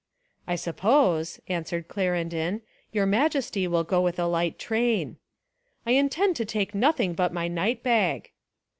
"I 0.47 0.55
suppose," 0.55 1.39
an 1.47 1.63
swered 1.63 1.87
Clarendon, 1.87 2.63
"your 2.91 3.05
Majesty 3.05 3.67
will 3.67 3.83
go 3.83 4.01
with 4.01 4.17
a 4.17 4.25
light 4.25 4.57
train." 4.57 5.17
"I 5.85 5.91
intend 5.91 6.35
to 6.37 6.43
take 6.45 6.73
nothing 6.73 7.13
but 7.13 7.31
my 7.31 7.47
night 7.47 7.83
bag." 7.83 8.31